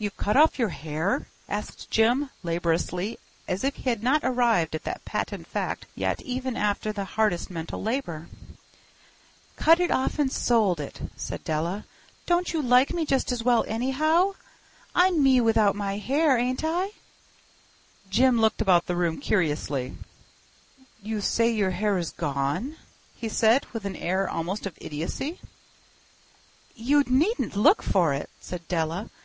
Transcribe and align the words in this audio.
"You've 0.00 0.16
cut 0.16 0.36
off 0.36 0.58
your 0.58 0.70
hair?" 0.70 1.28
asked 1.48 1.88
Jim, 1.88 2.30
laboriously, 2.42 3.20
as 3.46 3.62
if 3.62 3.76
he 3.76 3.88
had 3.88 4.02
not 4.02 4.24
arrived 4.24 4.74
at 4.74 4.82
that 4.82 5.04
patent 5.04 5.46
fact 5.46 5.86
yet 5.94 6.20
even 6.22 6.56
after 6.56 6.90
the 6.90 7.04
hardest 7.04 7.50
mental 7.50 7.80
labor. 7.80 8.26
"Cut 9.54 9.78
it 9.78 9.92
off 9.92 10.18
and 10.18 10.32
sold 10.32 10.80
it," 10.80 11.02
said 11.14 11.44
Della. 11.44 11.84
"Don't 12.26 12.52
you 12.52 12.60
like 12.60 12.92
me 12.92 13.06
just 13.06 13.30
as 13.30 13.44
well, 13.44 13.64
anyhow? 13.68 14.32
I'm 14.92 15.22
me 15.22 15.40
without 15.40 15.76
my 15.76 15.98
hair, 15.98 16.36
ain't 16.36 16.64
I?" 16.64 16.90
Jim 18.10 18.40
looked 18.40 18.60
about 18.60 18.86
the 18.86 18.96
room 18.96 19.20
curiously. 19.20 19.96
"You 21.00 21.20
say 21.20 21.48
your 21.52 21.70
hair 21.70 21.96
is 21.96 22.10
gone?" 22.10 22.76
he 23.14 23.28
said, 23.28 23.66
with 23.72 23.84
an 23.84 23.94
air 23.94 24.28
almost 24.28 24.66
of 24.66 24.76
idiocy. 24.80 25.38
"You 26.74 27.02
needn't 27.04 27.54
look 27.54 27.84
for 27.84 28.12
it," 28.12 28.28
said 28.40 28.66
Della. 28.66 29.10